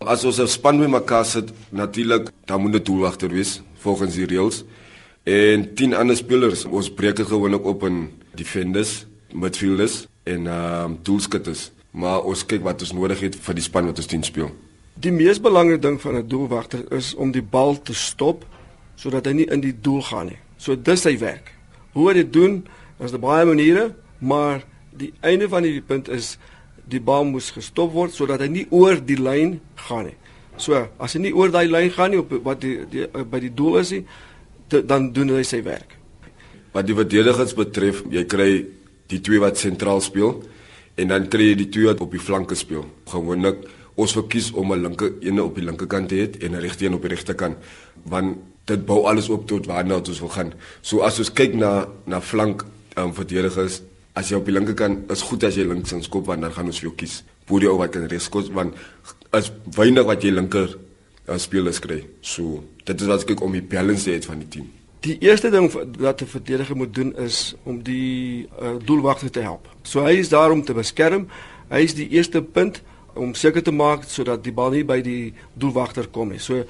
As 0.00 0.24
ons 0.24 0.38
'n 0.40 0.48
span 0.48 0.78
bymekaar 0.80 1.24
sit, 1.24 1.52
natuurlik, 1.68 2.30
dan 2.46 2.60
moet 2.60 2.74
'n 2.74 2.82
doelwagter 2.82 3.28
wees 3.28 3.60
volgens 3.74 4.14
die 4.14 4.24
reëls 4.24 4.64
en 5.24 5.74
10 5.74 5.94
ander 5.94 6.16
spelers. 6.16 6.64
Ons 6.64 6.90
breek 6.90 7.16
dit 7.16 7.26
gewoonlik 7.26 7.64
op 7.64 7.82
in 7.84 8.08
defenders, 8.34 9.06
midfielders 9.32 10.06
en 10.22 10.46
ehm 10.46 10.84
um, 10.84 10.98
doelskutters. 11.02 11.70
Maar 11.90 12.22
ons 12.22 12.46
kyk 12.46 12.62
wat 12.62 12.80
ons 12.80 12.92
nodig 12.92 13.20
het 13.20 13.36
vir 13.36 13.54
die 13.54 13.62
span 13.62 13.84
wat 13.84 13.96
ons 13.96 14.06
teen 14.06 14.22
speel. 14.22 14.50
Die 14.94 15.12
mees 15.12 15.40
belangrike 15.40 15.82
ding 15.82 16.00
van 16.00 16.16
'n 16.16 16.28
doelwagter 16.28 16.92
is 16.92 17.14
om 17.14 17.30
die 17.30 17.42
bal 17.42 17.82
te 17.82 17.94
stop 17.94 18.46
sodat 18.94 19.26
hy 19.26 19.32
nie 19.32 19.50
in 19.50 19.60
die 19.60 19.80
doel 19.80 20.02
gaan 20.02 20.26
nie. 20.26 20.38
So 20.56 20.82
dis 20.82 21.00
sy 21.00 21.18
werk. 21.18 21.52
Hoe 21.92 22.08
hy 22.08 22.14
dit 22.14 22.32
doen, 22.32 22.66
is 22.98 23.10
daar 23.10 23.20
baie 23.20 23.44
maniere, 23.44 23.94
maar 24.18 24.64
die 24.96 25.12
einde 25.20 25.48
van 25.48 25.62
die 25.62 25.80
punt 25.80 26.08
is 26.08 26.38
die 26.90 27.02
bal 27.02 27.24
moes 27.28 27.50
gestop 27.54 27.92
word 27.94 28.14
sodat 28.14 28.42
hy 28.44 28.48
nie 28.48 28.66
oor 28.70 28.98
die 29.00 29.18
lyn 29.20 29.58
gaan 29.86 30.10
nie. 30.10 30.16
So, 30.60 30.76
as 31.00 31.16
hy 31.16 31.22
nie 31.24 31.32
oor 31.36 31.52
daai 31.52 31.68
lyn 31.70 31.90
gaan 31.94 32.12
nie 32.12 32.20
op 32.20 32.32
wat 32.44 32.60
die, 32.60 32.84
die 32.90 33.06
by 33.08 33.40
die 33.40 33.52
doel 33.56 33.80
is 33.80 33.94
nie, 33.94 34.04
te, 34.68 34.82
dan 34.84 35.10
doen 35.16 35.32
hy 35.36 35.44
sy 35.46 35.62
werk. 35.66 35.96
Wat 36.74 36.86
die 36.86 36.96
verdedigers 36.96 37.54
betref, 37.58 38.04
jy 38.12 38.24
kry 38.30 38.50
die 39.10 39.20
twee 39.24 39.40
wat 39.42 39.58
sentraal 39.58 40.02
speel 40.04 40.36
en 41.00 41.10
dan 41.10 41.28
kry 41.32 41.50
jy 41.50 41.58
die 41.64 41.70
twee 41.72 41.88
wat 41.88 42.02
op 42.04 42.12
die 42.14 42.22
flanke 42.22 42.58
speel. 42.58 42.84
Gewoonlik 43.10 43.64
ons 44.00 44.14
verkies 44.16 44.50
om 44.52 44.72
'n 44.72 44.82
linker 44.82 45.12
een 45.20 45.40
op 45.40 45.54
die 45.54 45.64
linkerkant 45.64 46.08
te 46.08 46.14
hê 46.14 46.44
en 46.44 46.52
'n 46.54 46.60
regte 46.60 46.84
een 46.86 46.94
op 46.94 47.02
die 47.02 47.14
regterkant 47.14 47.56
want 48.04 48.38
dit 48.64 48.86
bou 48.86 49.06
alles 49.06 49.28
op 49.28 49.46
tot 49.48 49.66
waarna 49.66 49.98
ons 49.98 50.20
wil 50.20 50.28
gaan. 50.28 50.52
So 50.82 51.00
as 51.00 51.18
ons 51.18 51.32
kyk 51.32 51.54
na 51.54 51.88
na 52.06 52.20
flank 52.20 52.64
um, 52.96 53.12
verdedigers, 53.14 53.82
as 54.14 54.30
jy 54.30 54.38
op 54.40 54.48
die 54.48 54.54
linkerkant 54.54 55.10
is 55.14 55.22
goed 55.22 55.44
as 55.46 55.56
jy 55.56 55.64
links 55.68 55.94
skop 56.06 56.26
want 56.26 56.42
dan 56.42 56.52
gaan 56.52 56.70
ons 56.70 56.80
vir 56.80 56.90
jou 56.90 56.96
kies. 57.02 57.22
Boer 57.48 57.66
jy 57.66 57.70
ou 57.70 57.78
wat 57.78 57.92
kan 57.94 58.08
regs 58.10 58.26
skop 58.30 58.50
want 58.54 58.74
as 59.36 59.52
weinig 59.76 60.06
wat 60.06 60.24
jy 60.24 60.34
linker 60.34 60.74
uh, 61.28 61.38
spelers 61.38 61.80
kry. 61.82 62.02
So 62.22 62.64
dit 62.84 63.00
is 63.00 63.10
wat 63.10 63.24
ek 63.24 63.32
kyk 63.34 63.46
om 63.46 63.54
die 63.54 63.62
balance 63.62 64.06
te 64.06 64.14
hê 64.14 64.22
van 64.26 64.42
die 64.42 64.50
team. 64.50 64.68
Die 65.06 65.16
eerste 65.24 65.48
ding 65.50 65.70
wat 65.72 66.22
'n 66.22 66.26
verdediger 66.26 66.76
moet 66.76 66.94
doen 66.94 67.16
is 67.16 67.54
om 67.64 67.82
die 67.82 68.48
uh, 68.60 68.76
doelwagter 68.84 69.30
te 69.30 69.40
help. 69.40 69.68
So 69.82 70.04
hy 70.04 70.18
is 70.18 70.28
daar 70.28 70.50
om 70.50 70.62
te 70.64 70.74
beskerm. 70.74 71.28
Hy 71.70 71.80
is 71.80 71.94
die 71.94 72.08
eerste 72.10 72.42
punt 72.42 72.82
om 73.14 73.34
seker 73.34 73.62
te 73.62 73.72
maak 73.72 74.04
sodat 74.04 74.44
die 74.44 74.52
bal 74.52 74.70
nie 74.70 74.84
by 74.84 75.00
die 75.00 75.32
doelwagter 75.54 76.06
kom 76.08 76.28
nie. 76.28 76.38
So 76.38 76.64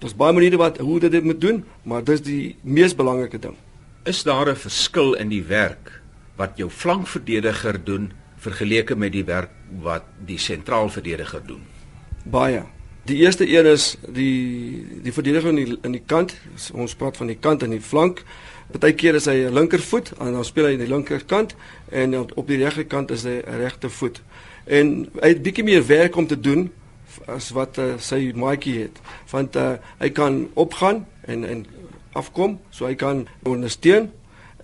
daar's 0.00 0.16
baie 0.16 0.32
maniere 0.32 0.56
wat 0.56 0.78
hoe 0.78 0.98
dit 1.00 1.24
moet 1.24 1.40
doen, 1.40 1.64
maar 1.84 2.04
dis 2.04 2.20
die 2.20 2.56
mees 2.62 2.94
belangrike 2.94 3.38
ding. 3.38 3.56
Is 4.04 4.22
daar 4.22 4.50
'n 4.50 4.56
verskil 4.56 5.14
in 5.14 5.28
die 5.28 5.44
werk 5.44 6.01
wat 6.36 6.56
jou 6.56 6.70
flankverdediger 6.70 7.84
doen 7.84 8.12
vergeleke 8.42 8.96
met 8.96 9.12
die 9.12 9.24
werk 9.24 9.50
wat 9.82 10.06
die 10.26 10.38
sentraal 10.38 10.90
verdediger 10.90 11.42
doen? 11.46 11.62
Baie. 12.24 12.62
Die 13.04 13.16
eerste 13.16 13.46
een 13.48 13.66
is 13.66 13.96
die 14.14 14.86
die 15.02 15.12
verdediger 15.12 15.50
in 15.50 15.58
die 15.58 15.78
in 15.82 15.94
die 15.96 16.04
kant. 16.06 16.34
Ons 16.72 16.94
praat 16.94 17.16
van 17.18 17.26
die 17.26 17.38
kant 17.38 17.62
en 17.62 17.74
die 17.74 17.82
flank. 17.82 18.22
Partykeer 18.72 19.18
is 19.18 19.26
hy 19.26 19.48
linkervoet 19.50 20.12
en 20.18 20.36
dan 20.36 20.46
speel 20.46 20.68
hy 20.70 20.76
aan 20.76 20.84
die 20.84 20.92
linkerkant 20.92 21.56
en 21.90 22.14
op 22.22 22.46
die 22.46 22.60
regterkant 22.62 23.10
is 23.10 23.26
hy 23.26 23.42
'n 23.42 23.58
regtervoet. 23.58 24.22
En 24.64 25.10
hy 25.20 25.28
het 25.28 25.42
bietjie 25.42 25.64
meer 25.64 25.86
werk 25.86 26.16
om 26.16 26.26
te 26.26 26.40
doen 26.40 26.70
as 27.26 27.50
wat 27.50 27.78
uh, 27.78 27.98
sy 27.98 28.32
maatjie 28.34 28.78
het. 28.86 29.00
Want 29.30 29.56
uh, 29.56 29.74
hy 29.98 30.10
kan 30.10 30.48
opgaan 30.54 31.06
en 31.26 31.44
en 31.44 31.66
afkom, 32.12 32.60
so 32.70 32.86
hy 32.86 32.94
kan 32.94 33.26
ondersteun. 33.42 34.10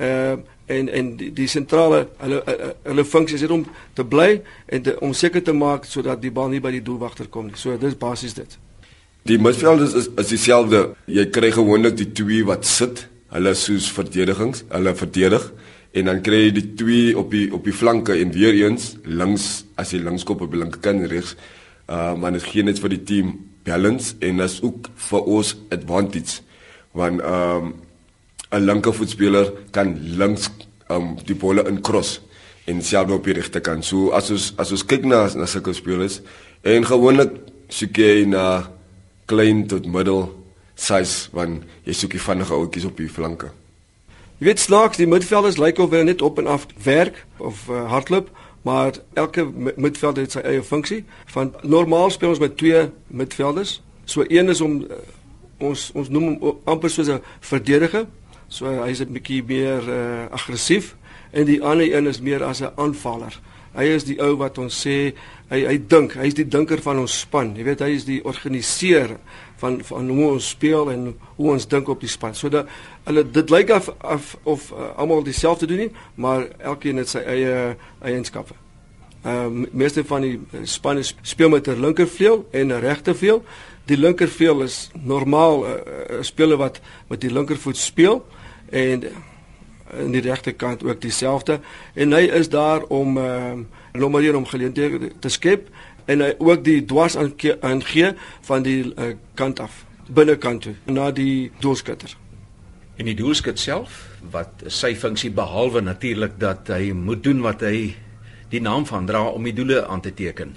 Uh 0.00 0.38
en 0.68 0.88
en 0.88 1.10
die, 1.16 1.30
die 1.34 1.48
sentrale 1.48 2.06
hulle 2.22 2.40
hulle 2.84 3.04
funksie 3.04 3.38
is 3.38 3.50
om 3.50 3.64
te 3.96 4.04
bly 4.04 4.40
en 4.66 4.82
te, 4.82 4.96
om 5.04 5.14
seker 5.16 5.42
te 5.44 5.54
maak 5.56 5.88
sodat 5.88 6.22
die 6.22 6.32
bal 6.34 6.50
nie 6.52 6.62
by 6.64 6.72
die 6.76 6.84
doelwagter 6.84 7.28
kom 7.32 7.48
nie. 7.48 7.56
So 7.56 7.76
dis 7.80 7.96
basies 7.98 8.36
dit. 8.36 8.58
Die 9.28 9.38
midvelders 9.38 9.94
is 9.94 10.10
is 10.16 10.32
dieselfde. 10.32 10.84
Jy 11.06 11.28
kry 11.34 11.50
gewoonlik 11.52 11.96
die 11.98 12.10
twee 12.12 12.44
wat 12.48 12.68
sit. 12.68 13.06
Hulle 13.28 13.52
soos 13.58 13.90
verdedigings, 13.92 14.62
hulle 14.72 14.94
verdedig 14.96 15.50
en 15.98 16.08
dan 16.08 16.20
kry 16.24 16.46
jy 16.46 16.52
die 16.56 16.66
twee 16.80 17.12
op 17.18 17.32
die 17.32 17.48
op 17.52 17.64
die 17.64 17.74
flanke 17.76 18.16
en 18.20 18.32
weer 18.32 18.56
eens 18.56 18.94
links 19.04 19.66
as 19.80 19.92
jy 19.92 20.00
linkskop 20.04 20.44
op 20.44 20.52
die 20.52 20.62
linkerkant 20.62 21.08
regs. 21.12 21.34
Uh 21.88 22.14
man 22.16 22.36
is 22.36 22.46
geen 22.48 22.68
net 22.68 22.80
vir 22.80 22.92
die 22.96 23.04
team 23.10 23.34
balance 23.68 24.14
en 24.24 24.40
as 24.44 24.58
ook 24.64 24.88
vir 25.08 25.28
ons 25.36 25.54
advantage. 25.74 26.40
Want 26.96 27.20
ehm 27.20 27.68
um, 27.68 27.76
'n 28.52 28.64
linkervoetspeler 28.64 29.52
kan 29.70 29.98
links 30.16 30.50
um 30.90 31.16
die 31.24 31.34
bolle 31.34 31.68
in 31.68 31.80
cross 31.80 32.20
en 32.64 32.82
selfs 32.82 33.12
op 33.12 33.24
die 33.24 33.34
regterkant. 33.36 33.84
So 33.84 34.10
as 34.10 34.30
ons 34.30 34.52
as 34.56 34.72
ons 34.72 34.84
kyk 34.84 35.04
na 35.04 35.28
na 35.34 35.46
sulke 35.46 35.74
spelers 35.74 36.20
en 36.62 36.84
gewoonlik 36.84 37.32
soek 37.68 37.96
jy 37.96 38.24
na 38.28 38.70
klein 39.26 39.66
tot 39.68 39.86
middel 39.86 40.28
size 40.74 41.28
van 41.32 41.62
jy 41.84 41.92
soek 41.92 42.16
die 42.16 42.22
vinnige 42.22 42.54
ouetjies 42.54 42.86
op 42.88 42.96
die 42.96 43.08
flanke. 43.08 43.50
Jy 44.38 44.46
weet 44.46 44.62
slaaks 44.62 45.00
die 45.00 45.08
midvelders 45.10 45.58
lyk 45.58 45.80
of 45.82 45.90
hulle 45.90 46.06
net 46.06 46.22
op 46.22 46.38
en 46.38 46.46
af 46.46 46.66
werk 46.84 47.24
of 47.38 47.66
uh, 47.68 47.88
hardloop, 47.90 48.30
maar 48.62 48.92
elke 49.18 49.44
midvelder 49.76 50.22
het 50.22 50.36
sy 50.36 50.44
eie 50.46 50.62
funksie. 50.62 51.02
Van 51.34 51.50
normaal 51.62 52.12
speel 52.14 52.30
ons 52.36 52.42
met 52.42 52.56
twee 52.56 52.84
midvelders. 53.06 53.80
So 54.04 54.24
een 54.28 54.48
is 54.48 54.60
om 54.60 54.78
uh, 54.84 55.00
ons 55.58 55.90
ons 55.98 56.08
noem 56.14 56.38
hom 56.38 56.60
amper 56.70 56.90
soos 56.90 57.10
'n 57.10 57.20
verdediger 57.40 58.06
So 58.48 58.70
hy's 58.82 59.00
'n 59.00 59.12
bietjie 59.12 59.42
meer 59.44 59.84
uh, 59.84 60.26
aggressief 60.32 60.96
en 61.30 61.44
die 61.44 61.60
ander 61.62 61.84
een 61.84 62.06
is 62.06 62.20
meer 62.20 62.42
as 62.44 62.60
'n 62.60 62.72
aanvaller. 62.76 63.40
Hy 63.76 63.84
is 63.84 64.04
die 64.04 64.16
ou 64.20 64.36
wat 64.40 64.58
ons 64.58 64.72
sê 64.72 65.12
hy 65.50 65.60
hy 65.66 65.76
dink, 65.86 66.14
hy's 66.16 66.34
die 66.34 66.48
dinker 66.48 66.80
van 66.82 66.98
ons 66.98 67.20
span. 67.20 67.52
Jy 67.56 67.64
weet 67.64 67.80
hy 67.84 67.90
is 67.94 68.06
die 68.08 68.22
organiseer 68.24 69.18
van 69.60 69.82
van 69.84 70.08
hoe 70.08 70.30
ons 70.32 70.48
speel 70.48 70.90
en 70.90 71.14
hoe 71.36 71.50
ons 71.52 71.66
dink 71.68 71.88
op 71.88 72.00
die 72.00 72.08
span. 72.08 72.34
So 72.34 72.48
dat 72.48 72.66
hulle 73.04 73.24
dit 73.30 73.50
lyk 73.50 73.70
of 73.70 73.90
of, 74.02 74.36
of 74.44 74.72
uh, 74.72 74.96
almal 74.96 75.22
dieselfde 75.22 75.66
doen 75.66 75.84
nie, 75.84 75.92
maar 76.14 76.48
elkeen 76.58 76.96
het 76.96 77.08
sy 77.08 77.18
eie 77.18 77.76
eienskappe. 78.00 78.54
Ehm 79.24 79.62
uh, 79.62 79.68
meeste 79.72 80.04
van 80.04 80.22
die 80.24 80.40
spanne 80.64 81.04
speel 81.04 81.48
met 81.48 81.68
'n 81.68 81.80
linkervleuel 81.80 82.48
en 82.50 82.72
'n 82.72 82.80
regtervleuel. 82.80 83.44
Die 83.84 83.98
linkervleuel 83.98 84.62
is 84.62 84.90
normaal 84.92 85.64
'n 85.64 85.66
uh, 85.68 86.22
speler 86.22 86.56
wat 86.56 86.80
met 87.08 87.20
die 87.20 87.32
linkervoet 87.32 87.76
speel 87.76 88.24
en 88.70 89.04
in 89.98 90.12
die 90.12 90.20
regterkant 90.20 90.84
ook 90.84 91.00
dieselfde 91.00 91.60
en 91.94 92.12
hy 92.12 92.28
is 92.40 92.48
daar 92.48 92.84
om 92.92 93.16
ehm 93.16 93.60
uh, 93.60 93.66
nommer 93.98 94.22
1 94.22 94.36
om 94.36 94.46
geleenthede 94.46 95.10
te 95.18 95.28
skep 95.28 95.68
en 96.04 96.20
hy 96.20 96.34
ook 96.38 96.64
die 96.64 96.84
dwars 96.84 97.16
aan 97.16 97.82
gee 97.84 98.12
van 98.40 98.62
die 98.62 98.84
uh, 98.84 99.14
kant 99.34 99.60
af 99.60 99.84
binnekant 100.06 100.62
toe 100.62 100.74
na 100.84 101.10
die 101.10 101.50
doelskutter. 101.60 102.14
En 102.96 103.06
die 103.06 103.16
doelskut 103.16 103.58
self 103.58 104.04
wat 104.32 104.64
sy 104.66 104.94
funksie 104.96 105.30
behalwe 105.30 105.80
natuurlik 105.80 106.38
dat 106.40 106.70
hy 106.72 106.92
moet 106.92 107.22
doen 107.24 107.42
wat 107.44 107.62
hy 107.66 107.94
die 108.50 108.62
naam 108.64 108.86
van 108.88 109.06
dra 109.06 109.26
om 109.28 109.44
die 109.44 109.54
doele 109.54 109.84
aan 109.86 110.00
te 110.00 110.14
teken. 110.14 110.56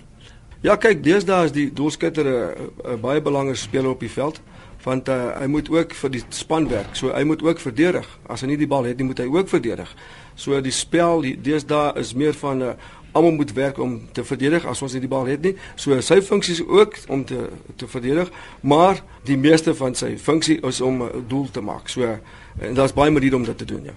Ja, 0.62 0.78
kyk, 0.78 1.04
deesdae 1.04 1.50
is 1.50 1.54
die 1.56 1.68
doelskutter 1.74 2.28
'n 2.28 3.02
baie 3.02 3.22
belangrike 3.22 3.60
speler 3.60 3.90
op 3.90 4.00
die 4.00 4.12
veld 4.12 4.42
want 4.84 5.10
uh, 5.10 5.38
hy 5.40 5.48
moet 5.48 5.70
ook 5.70 5.94
vir 5.94 6.10
die 6.10 6.24
span 6.30 6.68
werk. 6.70 6.96
So 6.96 7.14
hy 7.14 7.24
moet 7.24 7.44
ook 7.44 7.60
verdedig. 7.60 8.08
As 8.28 8.42
hy 8.42 8.48
nie 8.48 8.58
die 8.58 8.68
bal 8.68 8.84
het 8.84 8.98
nie, 8.98 9.06
moet 9.06 9.20
hy 9.20 9.28
ook 9.30 9.50
verdedig. 9.50 9.96
So 10.36 10.62
die 10.62 10.74
spel 10.74 11.22
deesdae 11.22 11.94
is 12.02 12.14
meer 12.14 12.34
van 12.34 12.58
'n 12.58 12.62
uh, 12.62 12.74
almal 13.12 13.32
moet 13.32 13.54
werk 13.54 13.80
om 13.80 14.00
te 14.12 14.24
verdedig 14.24 14.66
as 14.66 14.82
ons 14.82 14.94
nie 14.96 15.04
die 15.04 15.12
bal 15.12 15.28
het 15.28 15.42
nie. 15.44 15.56
So 15.76 16.00
sy 16.02 16.22
funksie 16.22 16.54
is 16.54 16.64
ook 16.64 16.96
om 17.08 17.26
te 17.26 17.50
te 17.76 17.88
verdedig, 17.88 18.32
maar 18.62 19.04
die 19.28 19.38
meeste 19.38 19.76
van 19.76 19.96
sy 19.96 20.16
funksie 20.18 20.60
is 20.68 20.82
om 20.82 21.04
'n 21.04 21.26
doel 21.28 21.52
te 21.52 21.62
maak. 21.62 21.90
So 21.90 22.20
en 22.60 22.74
daar's 22.74 22.94
baie 22.94 23.12
maniere 23.12 23.36
om 23.36 23.44
dit 23.44 23.58
te 23.58 23.66
doen, 23.66 23.84
ja. 23.84 23.94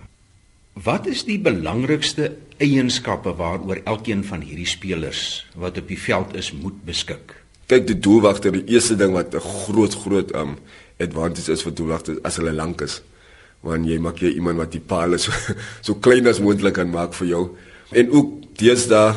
Wat 0.73 1.06
is 1.06 1.25
die 1.25 1.39
belangrikste 1.39 2.37
eienskappe 2.59 3.34
waaroor 3.34 3.81
elkeen 3.84 4.25
van 4.25 4.41
hierdie 4.41 4.67
spelers 4.67 5.47
wat 5.55 5.78
op 5.78 5.89
die 5.89 5.99
veld 5.99 6.34
is 6.34 6.53
moet 6.53 6.84
beskik? 6.84 7.44
Kyk 7.71 7.87
die 7.89 7.99
doelwagter 7.99 8.53
die 8.53 8.65
eerste 8.75 8.97
ding 8.97 9.13
wat 9.13 9.35
'n 9.35 9.41
groot 9.41 9.94
groot 9.94 10.35
um 10.35 10.56
advantage 11.00 11.53
is 11.53 11.62
vir 11.62 11.73
doelwagter 11.73 12.19
as 12.23 12.37
hulle 12.37 12.53
lank 12.53 12.81
is. 12.81 13.03
Want 13.62 13.87
jy 13.87 13.99
maak 13.99 14.19
jy 14.21 14.35
iemand 14.35 14.59
wat 14.59 14.73
die 14.73 14.81
paal 14.81 15.19
so 15.19 15.33
so 15.87 15.94
klein 15.94 16.27
as 16.27 16.41
moontlik 16.41 16.75
kan 16.75 16.91
maak 16.91 17.15
vir 17.15 17.29
jou. 17.29 17.44
En 17.93 18.11
ook 18.11 18.59
deesdae 18.59 19.15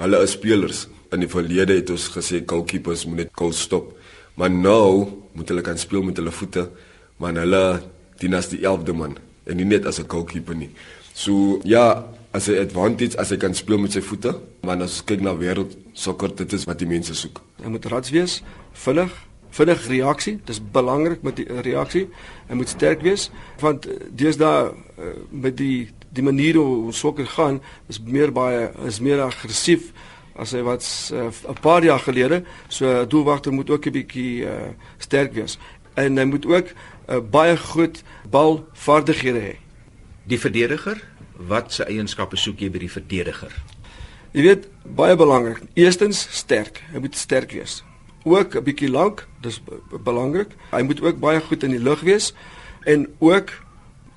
hulle 0.00 0.22
is 0.22 0.32
spelers. 0.32 0.88
In 1.12 1.20
die 1.20 1.28
verlede 1.28 1.74
het 1.74 1.90
ons 1.90 2.08
gesê 2.08 2.42
goalkeepers 2.46 3.04
moet 3.06 3.16
net 3.16 3.30
goal 3.36 3.52
stop. 3.52 3.92
Maar 4.34 4.50
nou 4.50 5.06
moet 5.32 5.48
hulle 5.48 5.62
kan 5.62 5.78
speel 5.78 6.02
met 6.02 6.16
hulle 6.16 6.30
voete. 6.30 6.70
Maar 7.18 7.34
hulle 7.34 7.82
dien 8.18 8.34
as 8.34 8.48
die 8.48 8.62
11de 8.64 8.92
man 8.92 9.16
en 9.44 9.56
nie 9.56 9.64
net 9.66 9.86
as 9.86 9.98
'n 9.98 10.08
goalkeeper 10.08 10.54
nie. 10.54 10.70
So 11.14 11.60
ja, 11.64 12.04
as 12.32 12.48
'n 12.48 12.58
advantage 12.58 13.16
as 13.18 13.30
hy 13.30 13.36
kan 13.36 13.54
speel 13.54 13.78
met 13.78 13.92
sy 13.92 14.00
voete, 14.00 14.40
want 14.60 14.82
as 14.82 15.02
kyk 15.04 15.20
na 15.20 15.36
wêreld 15.36 15.76
sokker 15.92 16.34
dit 16.34 16.52
is 16.52 16.64
wat 16.64 16.78
die 16.78 16.88
mense 16.88 17.14
soek. 17.14 17.40
Hy 17.62 17.68
moet 17.68 17.84
rats 17.84 18.10
wees, 18.10 18.42
vinnig, 18.72 19.12
vinnig 19.50 19.86
reaksie, 19.86 20.40
dis 20.44 20.60
belangrik 20.72 21.22
met 21.22 21.36
die 21.36 21.46
reaksie. 21.46 22.08
Hy 22.48 22.54
moet 22.54 22.68
sterk 22.68 23.02
wees 23.02 23.30
want 23.60 23.86
deesdae 24.10 24.72
met 25.30 25.56
die 25.56 25.90
die 26.12 26.22
manier 26.22 26.58
hoe 26.60 26.92
sokker 26.92 27.26
gaan 27.26 27.60
is 27.88 28.00
meer 28.00 28.32
baie 28.32 28.70
is 28.86 29.00
meer 29.00 29.22
aggressief 29.24 29.92
as 30.36 30.52
hy 30.52 30.62
wat 30.64 30.84
'n 31.12 31.60
paar 31.60 31.84
jaar 31.84 32.00
gelede. 32.00 32.44
So 32.68 32.86
'n 32.86 33.08
doelwagter 33.08 33.52
moet 33.52 33.70
ook 33.70 33.86
'n 33.86 33.92
bietjie 33.92 34.44
uh, 34.44 34.72
sterk 34.98 35.32
wees 35.32 35.58
en 35.94 36.16
hy 36.16 36.24
moet 36.24 36.46
ook 36.46 36.66
uh, 37.08 37.20
baie 37.20 37.56
goed 37.56 38.02
balvaardighede 38.30 39.40
hê. 39.40 39.56
Die 40.24 40.38
verdediger, 40.38 41.02
wat 41.36 41.72
se 41.72 41.84
eienskappe 41.84 42.36
soek 42.36 42.60
jy 42.60 42.70
by 42.70 42.78
die 42.78 42.90
verdediger? 42.90 43.54
Jy 44.32 44.42
weet, 44.46 44.68
baie 44.96 45.16
belangrik. 45.16 45.60
Eerstens 45.76 46.22
sterk. 46.32 46.80
Hy 46.92 47.02
moet 47.04 47.16
sterk 47.16 47.52
wees. 47.52 47.82
Ook 48.24 48.56
'n 48.56 48.64
bietjie 48.64 48.88
lank, 48.90 49.26
dis 49.40 49.60
belangrik. 50.04 50.56
Hy 50.70 50.82
moet 50.82 51.02
ook 51.02 51.18
baie 51.18 51.40
goed 51.40 51.62
in 51.62 51.70
die 51.70 51.82
lug 51.82 52.00
wees 52.00 52.32
en 52.84 53.06
ook 53.18 53.50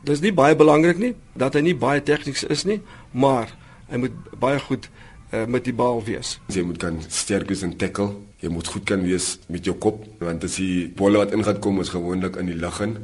dis 0.03 0.21
nie 0.21 0.33
baie 0.33 0.55
belangrik 0.55 0.97
nie 0.97 1.15
dat 1.33 1.53
hy 1.53 1.61
nie 1.61 1.75
baie 1.75 2.03
tegnies 2.03 2.43
is 2.43 2.63
nie, 2.63 2.81
maar 3.11 3.49
hy 3.89 3.97
moet 3.97 4.39
baie 4.39 4.59
goed 4.59 4.89
uh, 5.33 5.45
met 5.45 5.63
die 5.63 5.73
bal 5.73 6.03
wees. 6.03 6.39
Jy 6.47 6.63
moet 6.63 6.77
kan 6.77 7.01
sterk 7.07 7.49
wees 7.49 7.63
in 7.65 7.75
tackle. 7.77 8.15
Jy 8.39 8.49
moet 8.49 8.67
goed 8.67 8.83
kan 8.83 9.01
wees 9.01 9.39
met 9.47 9.65
jou 9.65 9.75
kop 9.75 10.05
want 10.19 10.43
as 10.43 10.55
die 10.55 10.87
bolle 10.87 11.17
wat 11.17 11.33
ingaan 11.33 11.59
kom 11.59 11.79
is 11.81 11.89
gewoonlik 11.89 12.35
in 12.35 12.45
die 12.45 12.59
lug 12.59 12.79
in 12.81 12.97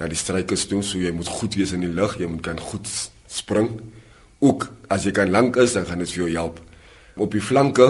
na 0.00 0.08
die 0.08 0.16
strykers 0.16 0.66
toe, 0.66 0.82
so 0.82 0.98
jy 0.98 1.12
moet 1.12 1.28
goed 1.28 1.54
wees 1.54 1.74
in 1.76 1.80
die 1.84 1.92
lug, 1.92 2.16
jy 2.18 2.26
moet 2.26 2.42
kan 2.42 2.60
goed 2.60 2.88
spring. 3.30 3.70
Ook 4.40 4.68
as 4.90 5.06
jy 5.06 5.14
kan 5.14 5.30
lank 5.30 5.56
is, 5.60 5.76
dan 5.76 5.86
gaan 5.86 6.02
dit 6.02 6.10
vir 6.10 6.24
jou 6.24 6.30
help. 6.34 6.60
Op 7.20 7.32
die 7.34 7.42
flanke, 7.44 7.88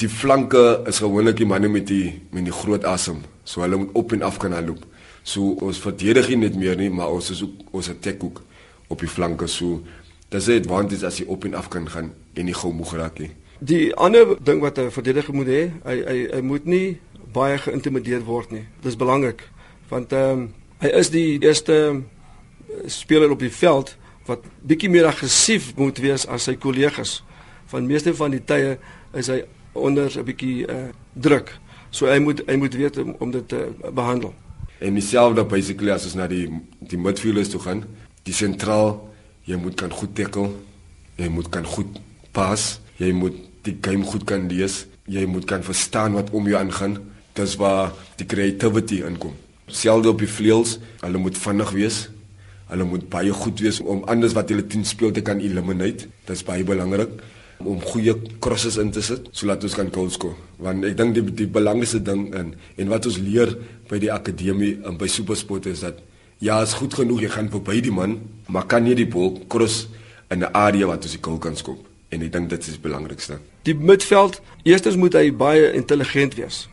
die 0.00 0.10
flanke 0.10 0.82
is 0.88 1.00
gewoonlik 1.02 1.38
die 1.40 1.48
manne 1.48 1.70
met 1.72 1.86
die 1.88 2.20
met 2.32 2.46
die 2.46 2.54
groot 2.54 2.84
asem, 2.88 3.22
so 3.44 3.64
hulle 3.64 3.80
moet 3.80 3.96
op 3.98 4.12
en 4.12 4.22
af 4.26 4.38
kan 4.42 4.54
loop. 4.66 4.84
So 5.22 5.56
ons 5.62 5.78
verdedig 5.78 6.28
nie 6.32 6.42
net 6.44 6.56
meer 6.58 6.76
nie, 6.76 6.90
maar 6.90 7.12
ons 7.14 7.30
is 7.30 7.42
ook 7.42 7.74
ons 7.74 7.90
attack 7.90 8.24
ook 8.24 8.42
op 8.88 9.00
die 9.00 9.10
flanke 9.10 9.46
so. 9.46 9.82
Dit 10.32 10.66
want 10.66 10.90
dit 10.90 11.02
as 11.04 11.18
jy 11.20 11.26
op 11.28 11.44
en 11.44 11.54
af 11.54 11.68
kan 11.68 11.88
gaan 11.88 12.12
en 12.34 12.44
nie 12.44 12.56
gou 12.56 12.72
moeg 12.72 12.94
raak 12.96 13.18
nie. 13.20 13.30
Die 13.60 13.94
ander 13.94 14.36
ding 14.42 14.60
wat 14.60 14.78
'n 14.78 14.90
verdediger 14.90 15.34
moet 15.34 15.46
hê, 15.46 15.70
hy 15.84 15.96
hy 16.04 16.28
hy 16.32 16.40
moet 16.40 16.64
nie 16.64 16.98
baie 17.32 17.58
geïntimideer 17.58 18.24
word 18.24 18.50
nie. 18.50 18.64
Dis 18.82 18.96
belangrik 18.96 19.48
want 19.88 20.12
ehm 20.12 20.30
um, 20.30 20.54
hy 20.78 20.88
is 20.88 21.10
die 21.10 21.38
eerste 21.38 22.02
speler 22.86 23.30
op 23.30 23.38
die 23.38 23.52
veld 23.52 23.96
wat 24.26 24.44
bietjie 24.62 24.90
meer 24.90 25.06
aggressief 25.06 25.72
moet 25.76 25.98
wees 25.98 26.26
as 26.26 26.46
sy 26.48 26.54
kollegas. 26.60 27.22
Van 27.72 27.86
meeste 27.86 28.14
van 28.14 28.30
die 28.34 28.42
tye 28.44 28.76
is 29.18 29.28
hy 29.32 29.42
onder 29.72 30.10
'n 30.10 30.24
bietjie 30.24 30.66
uh, 30.66 30.90
druk. 31.14 31.58
So 31.90 32.06
hy 32.06 32.18
moet 32.18 32.42
hy 32.46 32.56
moet 32.56 32.74
weet 32.74 32.98
om, 32.98 33.14
om 33.18 33.30
dit 33.30 33.48
te 33.48 33.68
uh, 33.84 33.90
behandel. 33.90 34.34
En 34.78 34.94
dieselfde 34.94 35.44
basically 35.44 35.90
as 35.90 36.04
ons 36.04 36.14
na 36.14 36.26
die 36.26 36.48
die 36.78 36.98
midfielders 36.98 37.48
toe 37.48 37.60
gaan, 37.60 37.84
die 38.22 38.34
sentraal, 38.34 39.08
jy 39.44 39.56
moet 39.56 39.74
kan 39.74 39.90
goed 39.90 40.14
tackle, 40.14 40.50
jy 41.16 41.28
moet 41.28 41.48
kan 41.48 41.64
goed 41.64 42.00
pas, 42.32 42.80
jy 42.96 43.12
moet 43.12 43.34
die 43.62 43.76
game 43.80 44.04
goed 44.04 44.24
kan 44.24 44.48
lees, 44.48 44.86
jy 45.06 45.26
moet 45.26 45.44
kan 45.44 45.62
verstaan 45.62 46.12
wat 46.18 46.30
om 46.30 46.46
jou 46.48 46.58
aangaan. 46.58 46.98
Dis 47.34 47.56
waar 47.56 47.92
die 48.16 48.26
creativity 48.26 49.02
inkom. 49.06 49.32
Selfs 49.66 50.06
op 50.06 50.18
die 50.18 50.28
vleuels, 50.28 50.78
hulle 51.00 51.18
moet 51.18 51.38
vinnig 51.38 51.70
wees. 51.70 52.08
Hulle 52.72 52.86
moet 52.88 53.04
baie 53.12 53.32
goed 53.36 53.60
wees 53.60 53.80
om 53.84 54.02
anders 54.08 54.34
wat 54.36 54.50
hulle 54.52 54.64
teen 54.66 54.84
speel 54.88 55.12
te 55.12 55.22
kan 55.24 55.42
eliminate. 55.44 56.08
Dit 56.24 56.34
is 56.36 56.44
baie 56.46 56.64
belangrik 56.64 57.20
om 57.62 57.78
goeie 57.92 58.14
crosses 58.42 58.78
in 58.82 58.90
te 58.90 59.02
sit 59.04 59.28
sodat 59.36 59.62
ons 59.68 59.76
kan 59.78 59.90
goals 59.94 60.16
score. 60.18 60.34
Want 60.62 60.86
ek 60.88 60.96
dink 60.98 61.14
die 61.14 61.22
die 61.44 61.48
belangrikste 61.52 62.00
ding 62.02 62.24
in 62.34 62.54
en 62.56 62.90
wat 62.90 63.06
ons 63.10 63.20
leer 63.22 63.54
by 63.90 64.00
die 64.02 64.10
akademie 64.10 64.78
en 64.88 64.96
by 64.98 65.10
Supersport 65.10 65.68
is 65.70 65.84
dat 65.84 66.00
ja, 66.42 66.58
is 66.64 66.74
goed 66.74 66.96
genoeg 66.98 67.22
jy 67.22 67.30
gaan 67.36 67.52
verby 67.52 67.78
die 67.84 67.94
man, 67.94 68.16
maar 68.50 68.66
kan 68.66 68.88
jy 68.88 68.96
die 69.04 69.06
bal 69.06 69.36
cross 69.52 69.86
in 70.32 70.42
'n 70.42 70.50
area 70.56 70.88
wat 70.90 71.04
ons 71.04 71.14
die 71.14 71.22
goal 71.22 71.38
kan 71.38 71.56
skop. 71.56 71.86
En 72.10 72.22
ek 72.22 72.32
dink 72.32 72.50
dit 72.50 72.60
is 72.60 72.74
die 72.80 72.82
belangrikste. 72.82 73.38
Die 73.62 73.74
midveld, 73.74 74.40
eerstens 74.64 74.96
moet 74.96 75.14
hy 75.14 75.30
baie 75.30 75.72
intelligent 75.72 76.34
wees 76.34 76.68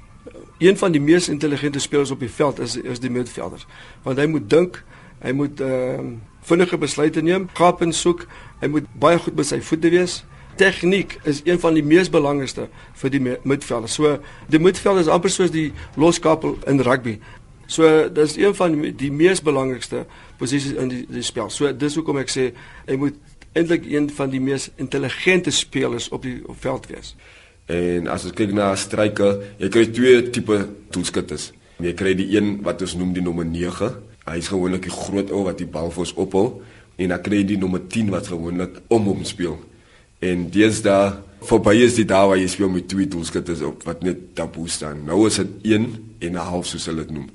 een 0.59 0.77
van 0.77 0.91
die 0.91 1.01
mees 1.01 1.29
intelligente 1.29 1.79
spelers 1.79 2.11
op 2.11 2.19
die 2.19 2.29
veld 2.29 2.59
is 2.59 2.75
is 2.75 2.99
die 2.99 3.09
midvelder. 3.09 3.65
Want 4.03 4.17
hy 4.17 4.25
moet 4.25 4.49
dink, 4.49 4.83
hy 5.23 5.31
moet 5.35 5.61
ehm 5.61 6.11
uh, 6.13 6.17
vinnige 6.49 6.77
besluite 6.77 7.21
neem, 7.21 7.47
gap 7.53 7.81
en 7.85 7.91
soek, 7.93 8.25
hy 8.61 8.67
moet 8.71 8.85
baie 8.99 9.19
goed 9.21 9.35
met 9.37 9.45
sy 9.45 9.59
voete 9.61 9.91
wees. 9.93 10.21
Tegniek 10.59 11.17
is 11.29 11.41
een 11.45 11.59
van 11.61 11.75
die 11.77 11.83
mees 11.85 12.09
belangrikste 12.11 12.67
vir 13.01 13.13
die 13.13 13.21
midvelder. 13.21 13.91
So 13.91 14.15
die 14.51 14.59
midvelder 14.59 15.05
is 15.05 15.11
amper 15.11 15.31
soos 15.31 15.53
die 15.53 15.69
loskapel 15.99 16.57
in 16.67 16.81
rugby. 16.83 17.19
So 17.69 18.09
dis 18.09 18.37
een 18.39 18.55
van 18.57 18.79
die 18.97 19.11
mees 19.13 19.43
belangrikste 19.45 20.05
posisies 20.39 20.73
in 20.73 20.89
die, 20.89 21.03
die 21.11 21.23
spel. 21.23 21.51
So 21.53 21.69
dis 21.71 21.99
hoekom 21.99 22.17
ek 22.23 22.33
sê 22.33 22.49
hy 22.87 22.97
moet 22.97 23.19
eintlik 23.53 23.85
een 23.89 24.09
van 24.17 24.33
die 24.33 24.41
mees 24.41 24.69
intelligente 24.81 25.53
spelers 25.53 26.09
op 26.15 26.25
die 26.25 26.39
op 26.49 26.57
veld 26.65 26.89
wees. 26.89 27.13
En 27.69 28.09
as 28.09 28.25
ons 28.25 28.33
kyk 28.33 28.51
na 28.57 28.71
stryker, 28.79 29.37
jy 29.61 29.69
kry 29.69 29.85
twee 29.93 30.21
tipe 30.33 30.63
doelskutters. 30.89 31.51
Jy 31.79 31.93
kry 31.95 32.15
die 32.17 32.31
een 32.33 32.57
wat 32.65 32.81
ons 32.81 32.97
noem 32.97 33.13
die 33.13 33.23
nommer 33.23 33.45
9. 33.45 33.93
Hy 34.29 34.37
is 34.37 34.51
gewoonlik 34.51 34.85
die 34.85 34.93
groot 34.93 35.31
ou 35.31 35.43
wat 35.47 35.57
die 35.57 35.67
bal 35.67 35.89
vir 35.91 36.05
ons 36.05 36.13
ophou 36.13 36.61
en 36.99 37.09
dan 37.13 37.21
kry 37.23 37.41
jy 37.41 37.47
die 37.53 37.57
nommer 37.57 37.81
10 37.87 38.11
wat 38.13 38.27
gewoonlik 38.27 38.81
om 38.87 39.07
hom 39.09 39.23
speel. 39.25 39.57
En 40.19 40.49
daar 40.83 41.17
verby 41.47 41.75
is 41.85 41.95
die 41.95 42.05
daar 42.05 42.27
waar 42.27 42.37
jy 42.37 42.47
speel 42.51 42.69
met 42.69 42.87
twee 42.91 43.07
doelskutters 43.07 43.61
op 43.63 43.83
wat 43.87 44.03
net 44.03 44.35
taboe 44.35 44.67
staan. 44.67 45.05
Nou 45.07 45.25
is 45.27 45.39
dit 45.39 45.71
1 45.73 45.85
en 46.19 46.31
'n 46.31 46.35
half 46.35 46.65
soos 46.65 46.85
hulle 46.85 47.05
dit 47.05 47.11
noem. 47.11 47.29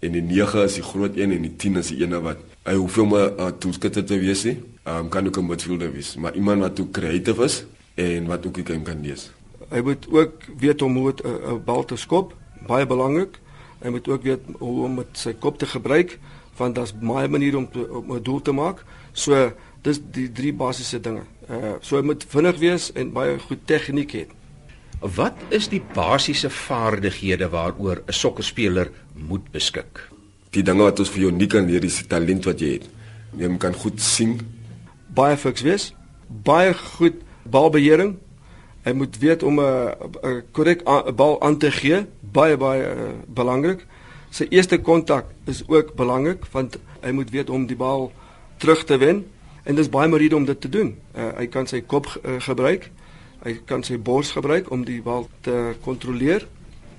En 0.00 0.12
die 0.12 0.22
9 0.22 0.64
is 0.64 0.74
die 0.74 0.82
groot 0.82 1.16
een 1.16 1.32
en 1.32 1.42
die 1.42 1.56
10 1.56 1.76
is 1.76 1.88
die 1.88 2.02
ene 2.04 2.20
wat 2.20 2.36
hy 2.64 2.74
hoeveel 2.74 3.06
maar 3.06 3.30
uh, 3.38 3.48
doelskutter 3.58 4.04
te 4.04 4.18
wees 4.18 4.44
nie. 4.44 4.58
Ehm 4.84 4.96
um, 4.98 5.08
kan 5.08 5.26
ook 5.26 5.38
'n 5.38 5.46
midfielder 5.46 5.92
wees, 5.92 6.16
maar 6.16 6.34
iemand 6.34 6.60
wat 6.60 6.80
ook 6.80 6.92
creative 6.92 7.44
is 7.44 7.64
en 7.94 8.26
wat 8.26 8.46
ook 8.46 8.54
die 8.54 8.66
game 8.66 8.82
kan 8.82 9.02
lees. 9.02 9.30
Hy 9.70 9.80
moet 9.80 10.06
ook 10.10 10.32
weet 10.58 10.80
hoe 10.80 10.88
om 10.88 10.98
'n 10.98 11.64
bal 11.64 11.84
te 11.84 11.96
skop, 11.96 12.34
baie 12.66 12.86
belangrik. 12.86 13.40
Hy 13.78 13.88
moet 13.88 14.08
ook 14.08 14.22
weet 14.22 14.40
hoe 14.58 14.84
om 14.84 14.94
met 14.94 15.06
sy 15.12 15.32
kop 15.32 15.58
te 15.58 15.66
gebruik 15.66 16.18
want 16.58 16.74
daar's 16.74 16.94
baie 16.96 17.28
maniere 17.28 17.56
om 17.56 17.68
te, 17.70 17.86
om 17.90 18.12
'n 18.12 18.22
doel 18.22 18.42
te 18.42 18.52
maak. 18.52 18.84
So 19.12 19.52
dis 19.82 20.00
die 20.12 20.32
drie 20.32 20.52
basiese 20.52 21.00
dinge. 21.00 21.22
Uh 21.48 21.76
so 21.80 21.96
hy 21.96 22.02
moet 22.02 22.24
vinnig 22.28 22.58
wees 22.58 22.92
en 22.92 23.12
baie 23.12 23.38
goed 23.38 23.66
tegniek 23.66 24.12
hê. 24.12 24.26
Wat 25.00 25.36
is 25.48 25.68
die 25.68 25.82
basiese 25.94 26.50
vaardighede 26.50 27.48
waaroor 27.48 28.02
'n 28.06 28.12
sokkerspeler 28.12 28.90
moet 29.14 29.52
beskik? 29.52 30.08
Die 30.50 30.62
dinge 30.62 30.82
wat 30.82 30.98
ons 30.98 31.10
vir 31.10 31.20
jou 31.20 31.32
nie 31.32 31.46
kan 31.46 31.66
leer 31.66 31.84
is 31.84 31.98
die 31.98 32.06
talent 32.06 32.44
wat 32.44 32.60
jy 32.60 32.72
het. 32.72 32.88
Jy 33.36 33.48
moet 33.48 33.60
kan 33.60 33.74
goed 33.74 34.00
sien, 34.00 34.40
baie 35.14 35.36
fiks 35.36 35.62
wees, 35.62 35.94
baie 36.28 36.74
goed 36.74 37.14
balbeheering 37.42 38.16
Hy 38.86 38.92
moet 38.94 39.18
weet 39.18 39.42
om 39.42 39.58
'n 39.60 40.42
korrek 40.52 40.84
bal 41.16 41.40
aan 41.42 41.58
te 41.58 41.70
gee, 41.70 42.06
baie 42.20 42.56
baie 42.56 42.82
uh, 42.82 43.10
belangrik. 43.26 43.86
Sy 44.30 44.46
eerste 44.50 44.78
kontak 44.78 45.30
is 45.44 45.62
ook 45.68 45.94
belangrik 45.94 46.46
want 46.52 46.78
hy 47.00 47.10
moet 47.10 47.30
weet 47.30 47.50
om 47.50 47.66
die 47.66 47.76
bal 47.76 48.12
terug 48.58 48.84
te 48.84 48.98
wen 48.98 49.24
en 49.64 49.74
dis 49.74 49.90
baie 49.90 50.08
maniere 50.08 50.36
om 50.36 50.44
dit 50.44 50.60
te 50.60 50.68
doen. 50.68 50.94
Uh, 51.14 51.30
hy 51.36 51.46
kan 51.46 51.66
sy 51.66 51.80
kop 51.80 52.06
uh, 52.06 52.38
gebruik. 52.42 52.90
Hy 53.42 53.58
kan 53.66 53.82
sy 53.86 53.98
bors 53.98 54.30
gebruik 54.34 54.70
om 54.70 54.84
die 54.84 55.00
bal 55.02 55.28
te 55.46 55.74
kontroleer. 55.84 56.46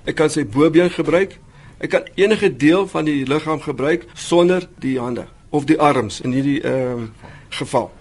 Hy 0.05 0.13
kan 0.15 0.31
sy 0.31 0.45
bobeen 0.45 0.91
gebruik. 0.91 1.37
Hy 1.79 1.87
kan 1.91 2.07
enige 2.15 2.49
deel 2.55 2.87
van 2.87 3.05
die 3.05 3.25
liggaam 3.27 3.61
gebruik 3.61 4.07
sonder 4.13 4.67
die 4.79 4.97
hande 4.99 5.27
of 5.49 5.65
die 5.65 5.79
arms 5.79 6.21
in 6.21 6.35
hierdie 6.35 6.59
ehm 6.61 7.07
uh, 7.07 7.33
geval 7.49 7.91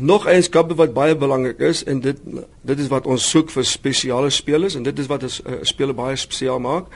nog 0.00 0.26
eienskappe 0.26 0.74
wat 0.74 0.92
baie 0.92 1.16
belangrik 1.16 1.58
is 1.58 1.84
en 1.84 2.00
dit 2.00 2.16
dit 2.60 2.78
is 2.78 2.88
wat 2.88 3.06
ons 3.06 3.30
soek 3.30 3.50
vir 3.50 3.64
spesiale 3.64 4.30
spelers 4.30 4.74
en 4.74 4.82
dit 4.82 4.98
is 4.98 5.06
wat 5.06 5.22
'n 5.22 5.26
uh, 5.26 5.58
speler 5.62 5.94
baie 5.94 6.16
spesiaal 6.16 6.60
maak. 6.60 6.86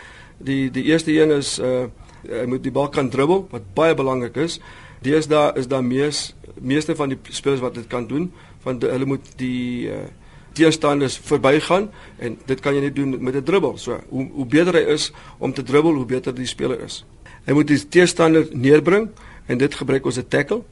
Die 0.44 0.70
die 0.70 0.84
eerste 0.90 1.12
een 1.12 1.30
is 1.30 1.58
uh 1.58 1.86
hy 2.22 2.44
moet 2.46 2.62
die 2.62 2.70
bal 2.70 2.86
kan 2.88 3.08
dribbel 3.10 3.48
wat 3.50 3.72
baie 3.74 3.94
belangrik 3.98 4.36
is. 4.38 4.60
Deesdae 5.02 5.56
is 5.58 5.66
daar 5.66 5.82
mees 5.82 6.34
meeste 6.60 6.94
van 6.94 7.10
die 7.10 7.18
spelers 7.34 7.60
wat 7.60 7.74
dit 7.74 7.86
kan 7.90 8.06
doen 8.06 8.32
want 8.62 8.82
hulle 8.82 9.06
moet 9.06 9.32
die 9.36 9.90
uh 9.90 10.04
teestanders 10.52 11.16
verbygaan 11.16 11.88
en 12.18 12.36
dit 12.46 12.60
kan 12.60 12.74
jy 12.76 12.80
net 12.84 12.96
doen 12.96 13.16
met 13.22 13.34
'n 13.34 13.42
dribbel. 13.42 13.78
So 13.78 13.98
hoe 14.08 14.28
hoe 14.32 14.46
beter 14.46 14.74
hy 14.74 14.84
is 14.92 15.12
om 15.38 15.52
te 15.52 15.62
dribbel, 15.62 15.94
hoe 15.94 16.06
beter 16.06 16.34
die 16.34 16.46
speler 16.46 16.80
is. 16.80 17.04
Hy 17.44 17.52
moet 17.52 17.66
die 17.66 17.88
teestander 17.88 18.48
neerbring 18.52 19.08
en 19.46 19.58
dit 19.58 19.74
gebruik 19.74 20.04
ons 20.04 20.18
'n 20.18 20.28
tackle 20.28 20.62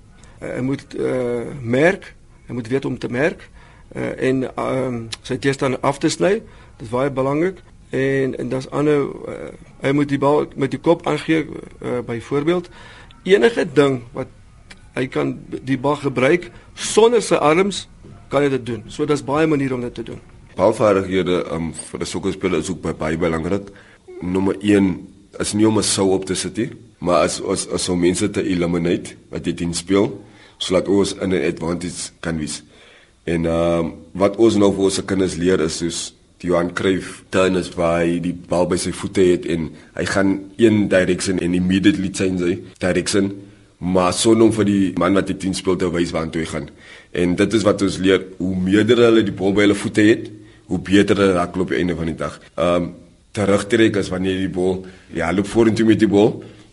uh, 0.40 0.54
hy 0.56 0.60
moet 0.60 0.84
uh, 0.98 1.54
merk, 1.60 2.14
hy 2.46 2.54
moet 2.54 2.68
weet 2.68 2.84
om 2.84 2.98
te 2.98 3.08
merk 3.08 3.48
uh, 3.96 4.22
en 4.28 4.42
uh, 4.42 4.94
sy 5.22 5.38
teestander 5.38 5.80
af 5.80 5.98
te 5.98 6.08
sny. 6.08 6.40
Dit 6.76 6.88
is 6.88 6.92
baie 6.92 7.10
belangrik 7.10 7.60
en 7.90 8.36
en 8.38 8.48
daar's 8.48 8.68
ander 8.70 9.02
uh, 9.02 9.50
hy 9.80 9.92
moet 9.92 10.08
die 10.08 10.18
bal 10.18 10.46
met 10.56 10.70
die 10.70 10.80
kop 10.80 11.06
aangee 11.06 11.46
uh, 11.46 11.98
byvoorbeeld 12.06 12.68
enige 13.22 13.66
ding 13.72 14.02
wat 14.12 14.28
hy 14.94 15.06
kan 15.06 15.38
die 15.48 15.78
bal 15.78 15.96
gebruik 15.96 16.50
sonder 16.74 17.22
sy 17.22 17.34
arms 17.34 17.88
kan 18.30 18.46
hy 18.46 18.50
dit 18.52 18.66
doen. 18.66 18.82
So 18.86 19.06
daar's 19.06 19.24
baie 19.26 19.46
maniere 19.50 19.74
om 19.74 19.82
dit 19.82 19.94
te 19.94 20.06
doen. 20.06 20.20
Balvaardighede 20.56 21.44
um, 21.54 21.72
vir 21.74 22.00
'n 22.00 22.06
sokkerspeler 22.06 22.58
is 22.58 22.70
ook 22.70 22.98
baie 22.98 23.18
belangrik. 23.18 23.70
Nommer 24.20 24.56
1 24.60 25.08
is 25.38 25.52
nie 25.52 25.66
om 25.66 25.78
'n 25.78 25.82
sou 25.82 26.10
op 26.10 26.24
te 26.24 26.34
sit 26.34 26.56
nie, 26.56 26.70
maar 26.98 27.22
as 27.24 27.40
as 27.42 27.68
as 27.68 27.88
om 27.88 28.00
mense 28.00 28.30
te 28.30 28.42
eliminate 28.42 29.16
wat 29.30 29.46
jy 29.46 29.52
teen 29.52 29.74
speel 29.74 30.24
sodat 30.58 30.88
ons 30.88 31.14
in 31.14 31.30
'n 31.30 31.44
advantage 31.44 32.10
kan 32.20 32.38
wees. 32.38 32.62
En 33.24 33.46
ehm 33.46 33.78
um, 33.78 33.94
wat 34.12 34.36
ons 34.36 34.56
nou 34.56 34.72
vir 34.72 34.82
ons 34.82 35.04
kinders 35.04 35.36
leer 35.36 35.60
is 35.60 35.76
soos 35.76 36.14
Johan 36.40 36.72
Cruyff 36.72 37.22
tennis 37.30 37.68
waar 37.76 38.00
hy 38.02 38.18
die 38.24 38.34
bal 38.34 38.66
by 38.70 38.78
sy 38.80 38.92
voete 38.96 39.26
het 39.32 39.46
en 39.50 39.68
hy 39.98 40.06
gaan 40.08 40.34
een 40.60 40.88
direction 40.92 41.38
en 41.38 41.54
immediately 41.54 42.10
change 42.14 42.44
hy 42.46 42.58
direction 42.80 43.32
maar 43.80 44.12
sonder 44.12 44.46
om 44.46 44.52
vir 44.52 44.66
die 44.68 44.92
man 45.00 45.16
wat 45.16 45.30
die 45.30 45.38
10 45.40 45.56
speel 45.56 45.78
te 45.80 45.88
wys 45.88 46.12
waar 46.12 46.28
toe 46.28 46.42
hy 46.42 46.48
gaan. 46.50 46.66
En 47.16 47.32
dit 47.36 47.54
is 47.56 47.64
wat 47.64 47.80
ons 47.82 47.96
leer 48.04 48.26
hoe 48.36 48.52
meerder 48.56 49.00
hulle 49.06 49.24
die 49.24 49.34
bal 49.36 49.54
by 49.56 49.64
hulle 49.64 49.76
voete 49.78 50.04
het, 50.04 50.26
hoe 50.68 50.78
beter 50.84 51.16
hulle 51.16 51.38
raak 51.38 51.56
op 51.56 51.72
die 51.72 51.80
einde 51.80 51.96
van 51.96 52.12
die 52.12 52.18
dag. 52.18 52.36
Ehm 52.56 52.90
um, 52.90 52.90
terugtrek 53.30 53.94
as 53.94 54.08
wanneer 54.10 54.34
jy 54.34 54.46
die 54.48 54.54
bal 54.56 54.80
ja, 55.14 55.28
loop 55.30 55.46
vorentoe 55.46 55.84
met 55.86 56.00
die 56.02 56.08
bal 56.10 56.32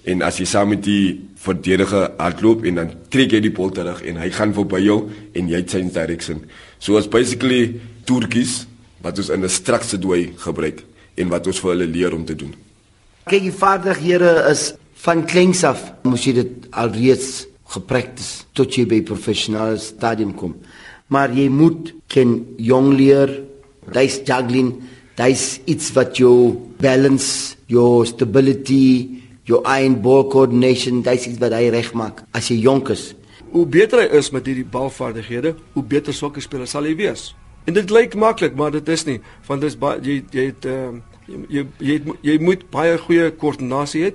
en 0.10 0.24
as 0.26 0.40
jy 0.42 0.48
saam 0.50 0.72
met 0.74 0.80
die 0.82 1.14
verdediger 1.38 2.08
hardloop 2.18 2.64
en 2.66 2.80
dan 2.80 2.90
trek 3.14 3.36
jy 3.36 3.44
die 3.46 3.52
bal 3.54 3.70
terug 3.70 4.02
en 4.02 4.18
hy 4.18 4.32
gaan 4.34 4.56
verby 4.58 4.80
jou 4.82 4.96
en 5.38 5.52
jy 5.54 5.62
change 5.70 5.94
direction. 5.94 6.42
So 6.82 6.98
as 6.98 7.06
basically 7.06 7.78
Turkies 8.10 8.64
wat 9.02 9.18
ons 9.18 9.30
in 9.30 9.44
'n 9.44 9.50
strakse 9.50 9.98
dooi 10.00 10.34
gebruik 10.38 10.84
en 11.16 11.30
wat 11.30 11.48
ons 11.48 11.60
vir 11.60 11.72
hulle 11.72 11.88
leer 11.88 12.14
om 12.14 12.26
te 12.26 12.36
doen. 12.36 12.54
Kyk, 13.28 13.42
die 13.42 13.52
vaardighede 13.52 14.48
is 14.52 14.74
van 15.04 15.26
kleins 15.26 15.64
af 15.64 15.94
moes 16.04 16.26
jy 16.26 16.34
dit 16.34 16.68
alreeds 16.72 17.48
gepraktis 17.74 18.46
tot 18.54 18.74
jy 18.76 18.86
by 18.86 19.02
professionele 19.02 19.78
stadium 19.78 20.34
kom. 20.36 20.56
Maar 21.08 21.32
jy 21.36 21.48
moet 21.50 21.94
ken 22.08 22.46
jong 22.58 22.94
leer, 22.98 23.32
dis 23.94 24.20
juggling, 24.28 24.74
dis 25.16 25.60
iets 25.66 25.92
wat 25.96 26.18
jou 26.18 26.58
balance, 26.80 27.56
your 27.68 28.06
stability, 28.06 29.24
your 29.48 29.64
eye 29.66 29.86
and 29.88 30.02
ball 30.04 30.28
coordination, 30.28 31.02
dis 31.02 31.28
iets 31.28 31.40
wat 31.40 31.56
hy 31.56 31.70
regmaak 31.74 32.24
as 32.36 32.52
jy 32.52 32.60
jonk 32.66 32.92
is. 32.96 33.14
Hoe 33.54 33.66
beter 33.66 34.04
hy 34.04 34.20
is 34.20 34.32
met 34.36 34.48
hierdie 34.48 34.68
balvaardighede, 34.68 35.56
hoe 35.74 35.84
beter 35.84 36.14
sokker 36.14 36.44
speler 36.44 36.68
sal 36.68 36.88
hy 36.88 36.96
wees. 37.00 37.32
En 37.68 37.74
dit 37.74 37.90
lyk 37.90 38.16
maklik, 38.16 38.56
maar 38.56 38.72
dit 38.72 38.90
is 38.90 39.04
nie, 39.04 39.18
want 39.46 39.62
dis 39.62 39.76
baie 39.78 40.00
jy 40.00 40.22
jy 40.32 40.46
het 40.54 40.66
uh, 40.72 40.94
jy, 41.28 41.40
jy 41.50 41.64
jy 41.84 41.98
jy 42.24 42.38
moet 42.40 42.64
baie 42.72 42.96
goeie 42.98 43.28
koördinasie 43.36 44.06
hê 44.08 44.14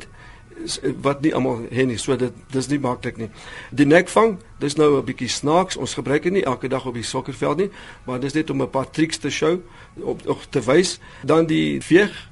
wat 1.02 1.20
nie 1.20 1.34
almal 1.34 1.66
het 1.68 1.86
nie. 1.90 1.98
So 1.98 2.16
dit 2.16 2.32
dis 2.54 2.68
nie 2.70 2.78
maklik 2.80 3.18
nie. 3.20 3.28
Die 3.70 3.86
nekvang, 3.86 4.38
dis 4.62 4.76
nou 4.76 4.98
'n 4.98 5.04
bietjie 5.04 5.28
snaaks. 5.28 5.76
Ons 5.76 5.94
gebruik 5.94 6.22
dit 6.22 6.32
nie 6.32 6.44
elke 6.44 6.68
dag 6.68 6.86
op 6.86 6.94
die 6.94 7.02
sokkerveld 7.02 7.56
nie, 7.56 7.70
maar 8.06 8.20
dis 8.20 8.32
net 8.32 8.50
om 8.50 8.62
'n 8.62 8.70
paar 8.70 8.90
tricks 8.90 9.18
te 9.18 9.30
show 9.30 9.60
op, 10.00 10.26
op 10.26 10.42
te 10.50 10.60
wys. 10.60 11.00
Dan 11.24 11.46
die 11.46 11.80
veeg, 11.80 12.28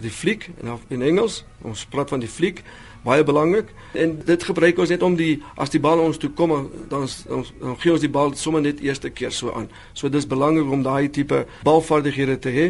die 0.00 0.10
fliek 0.10 0.50
en 0.62 0.78
in 0.88 1.02
Engels, 1.02 1.44
ons 1.62 1.84
praat 1.84 2.08
van 2.08 2.20
die 2.20 2.28
fliek 2.28 2.62
baie 3.04 3.24
belangrik 3.24 3.68
en 3.92 4.16
dit 4.24 4.44
gebruik 4.48 4.78
ons 4.78 4.90
net 4.90 5.02
om 5.02 5.16
die 5.16 5.42
as 5.60 5.72
die 5.72 5.80
bal 5.80 6.00
ons 6.00 6.18
toe 6.20 6.30
kom 6.36 6.54
dan 6.88 7.04
ons 7.04 7.16
dan 7.60 7.76
gee 7.82 7.92
ons 7.92 8.04
die 8.04 8.12
bal 8.12 8.32
sommer 8.40 8.64
net 8.64 8.80
eerste 8.80 9.10
keer 9.10 9.32
so 9.32 9.52
aan. 9.52 9.68
So 9.92 10.08
dis 10.08 10.26
belangrik 10.26 10.70
om 10.70 10.82
daai 10.82 11.10
tipe 11.12 11.44
balvaardighede 11.64 12.38
te 12.38 12.54
hê. 12.54 12.66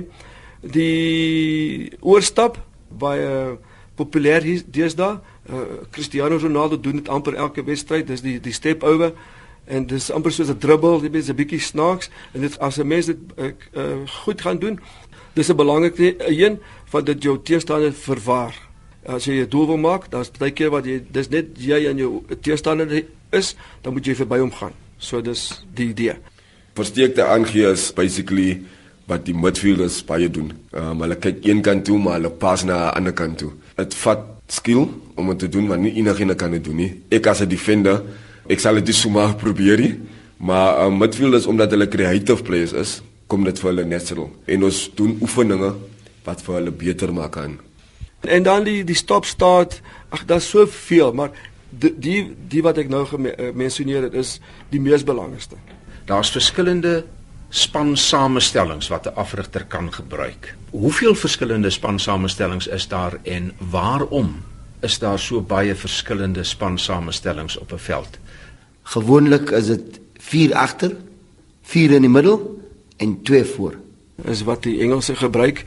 Die 0.61 1.93
oorstap 2.01 2.59
baie 2.89 3.59
populêr 3.95 4.43
hier 4.43 4.67
deesdae. 4.67 5.21
Uh, 5.45 5.87
Cristiano 5.93 6.39
Ronaldo 6.41 6.81
doen 6.81 7.03
dit 7.03 7.09
amper 7.09 7.37
elke 7.39 7.65
wedstryd. 7.65 8.09
Dis 8.09 8.25
die 8.25 8.41
die 8.43 8.55
step 8.57 8.83
over 8.83 9.15
en 9.65 9.87
dis 9.89 10.11
amper 10.13 10.33
soos 10.33 10.51
'n 10.51 10.59
dribbel, 10.59 11.01
jy 11.03 11.11
weet, 11.11 11.29
'n 11.29 11.37
bietjie 11.37 11.61
snaaks 11.61 12.11
en 12.35 12.41
dit 12.41 12.59
as 12.59 12.79
'n 12.79 12.87
mens 12.87 13.07
dit 13.07 13.19
uh, 13.37 13.53
uh, 13.73 14.09
goed 14.25 14.41
gaan 14.41 14.59
doen, 14.59 14.81
dis 15.35 15.49
'n 15.49 15.57
belangrike 15.57 16.17
een 16.29 16.61
wat 16.91 17.07
dit 17.07 17.23
jou 17.23 17.39
teestander 17.43 17.93
verwaar 17.93 18.74
as 19.07 19.27
jy 19.27 19.43
'n 19.43 19.49
doel 19.49 19.67
wil 19.67 19.77
maak, 19.77 20.11
dan's 20.11 20.31
baie 20.31 20.51
keer 20.51 20.71
wat 20.71 20.85
jy 20.87 21.03
dis 21.11 21.29
net 21.31 21.47
jy 21.59 21.87
en 21.91 21.99
jou 21.99 22.23
teestander 22.43 23.05
is, 23.33 23.55
dan 23.83 23.93
moet 23.93 24.07
jy 24.07 24.15
verby 24.15 24.39
hom 24.39 24.53
gaan. 24.53 24.73
So 24.99 25.21
dis 25.21 25.65
die 25.75 25.89
idee. 25.89 26.17
Versteekte 26.75 27.25
aangee 27.25 27.71
is 27.71 27.93
basically 27.93 28.63
wat 29.07 29.25
die 29.25 29.35
midfielders 29.35 30.03
baie 30.05 30.29
doen. 30.31 30.53
Um, 30.73 31.01
hulle 31.05 31.17
kyk 31.17 31.45
een 31.45 31.63
kant 31.63 31.85
toe, 31.85 31.99
maar 31.99 32.19
hulle 32.19 32.31
pas 32.31 32.65
na 32.65 32.91
'n 32.91 32.97
ander 32.97 33.13
kant 33.13 33.39
toe. 33.39 33.53
Dit 33.77 33.95
vat 33.95 34.21
skill 34.49 34.89
om 35.15 35.29
dit 35.29 35.39
te 35.39 35.49
doen, 35.49 35.69
want 35.69 35.83
nie 35.83 35.93
enigiemand 35.93 36.39
kan 36.39 36.63
doen 36.63 36.77
nie. 36.77 37.03
Ek 37.11 37.27
as 37.27 37.41
'n 37.41 37.49
defender, 37.49 38.03
ek 38.49 38.61
sal 38.61 38.75
dit 38.75 38.95
sommer 38.95 39.35
probeer 39.45 39.79
nie, 39.79 40.01
maar 40.39 40.87
um, 40.87 40.99
midfielders 40.99 41.47
omdat 41.47 41.71
hulle 41.71 41.89
creative 41.89 42.43
players 42.43 42.73
is, 42.73 43.03
kom 43.27 43.45
dit 43.45 43.59
vir 43.59 43.71
hulle 43.71 43.85
natural. 43.85 44.31
En 44.47 44.65
ons 44.65 44.91
doen 44.95 45.19
oefeninge 45.21 45.75
wat 46.25 46.43
vir 46.43 46.55
hulle 46.55 46.71
beter 46.71 47.13
maak 47.13 47.37
aan. 47.37 47.59
En 48.27 48.43
dan 48.43 48.65
die 48.65 48.85
die 48.85 48.97
stop 48.97 49.25
start, 49.25 49.81
ag 50.09 50.25
daar's 50.25 50.49
soveel, 50.49 51.13
maar 51.13 51.31
die 51.71 51.93
die, 51.99 52.37
die 52.49 52.63
wat 52.63 52.79
ek 52.79 52.89
nou 52.89 53.05
gemensioneer 53.07 54.09
het 54.09 54.15
is 54.15 54.39
die 54.71 54.81
mees 54.81 55.05
belangrikste. 55.05 55.57
Daar's 56.07 56.31
verskillende 56.31 57.05
span 57.55 57.97
samestellings 57.97 58.89
wat 58.89 59.07
'n 59.07 59.15
afrigter 59.15 59.65
kan 59.65 59.93
gebruik. 59.93 60.55
Hoeveel 60.71 61.15
verskillende 61.15 61.71
span 61.71 61.99
samestellings 61.99 62.67
is 62.67 62.89
daar 62.89 63.19
en 63.23 63.53
waarom 63.71 64.43
is 64.81 64.99
daar 64.99 65.19
so 65.19 65.41
baie 65.41 65.75
verskillende 65.75 66.45
span 66.45 66.79
samestellings 66.79 67.57
op 67.57 67.73
'n 67.73 67.79
veld? 67.79 68.19
Gewoonlik 68.83 69.51
is 69.51 69.67
dit 69.67 70.01
4 70.19 70.55
agter, 70.55 70.97
4 71.63 71.91
in 71.91 72.01
die 72.01 72.11
middel 72.11 72.61
en 72.97 73.23
2 73.23 73.45
voor. 73.45 73.75
Is 74.25 74.43
wat 74.43 74.63
die 74.63 74.81
Engelse 74.81 75.17
gebruik 75.17 75.65